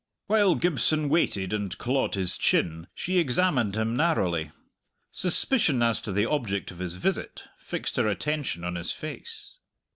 While 0.25 0.55
Gibson 0.55 1.09
waited 1.09 1.53
and 1.53 1.77
clawed 1.77 2.15
his 2.15 2.35
chin 2.35 2.87
she 2.95 3.19
examined 3.19 3.77
him 3.77 3.95
narrowly. 3.95 4.49
Suspicion 5.11 5.83
as 5.83 6.01
to 6.01 6.11
the 6.11 6.25
object 6.25 6.71
of 6.71 6.79
his 6.79 6.95
visit 6.95 7.43
fixed 7.59 7.97
her 7.97 8.07
attention 8.07 8.63
on 8.63 8.77
his 8.77 8.91
face. 8.91 9.57